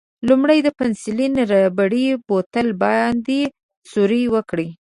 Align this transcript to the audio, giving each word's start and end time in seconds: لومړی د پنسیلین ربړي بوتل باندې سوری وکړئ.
لومړی 0.27 0.59
د 0.63 0.69
پنسیلین 0.79 1.33
ربړي 1.51 2.07
بوتل 2.27 2.67
باندې 2.83 3.39
سوری 3.91 4.23
وکړئ. 4.33 4.69